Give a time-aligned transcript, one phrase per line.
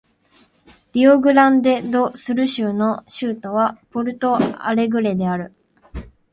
[0.93, 4.35] リオグランデ・ド・スル州の州都はポルト・
[4.65, 5.53] アレグレである